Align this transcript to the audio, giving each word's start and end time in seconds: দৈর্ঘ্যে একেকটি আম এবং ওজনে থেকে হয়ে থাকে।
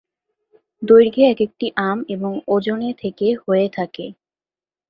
দৈর্ঘ্যে 0.81 1.23
একেকটি 1.29 1.67
আম 1.81 1.97
এবং 2.07 2.31
ওজনে 2.47 2.91
থেকে 2.93 3.27
হয়ে 3.43 3.67
থাকে। 3.69 4.05